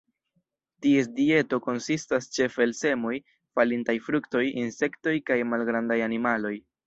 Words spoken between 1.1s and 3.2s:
dieto konsistas ĉefe el semoj,